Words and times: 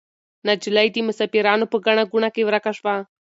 نجلۍ 0.47 0.87
د 0.91 0.97
مسافرانو 1.07 1.65
په 1.71 1.77
ګڼه 1.85 2.03
ګوڼه 2.11 2.29
کې 2.35 2.41
ورکه 2.45 2.71
شوه. 2.77 2.95